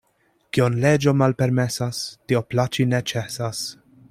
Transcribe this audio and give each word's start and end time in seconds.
Kion 0.57 0.77
leĝo 0.85 1.13
malpermesas, 1.23 2.01
tio 2.31 2.45
plaĉi 2.55 2.89
ne 2.97 3.07
ĉesas. 3.13 3.67